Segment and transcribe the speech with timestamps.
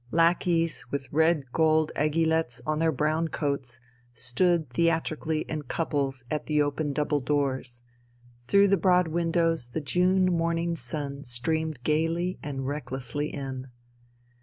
[0.09, 3.79] Lackeys, with red gold aiguillettes on their brown coats,
[4.15, 7.83] stood theatrically in couples at the open double doors.
[8.47, 13.67] Through the broad windows the June morning sun streamed gaily and recklessly in.